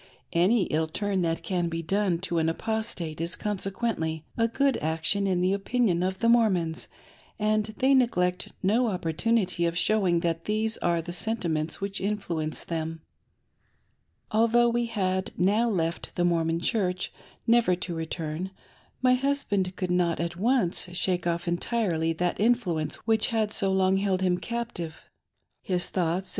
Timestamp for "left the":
15.69-16.25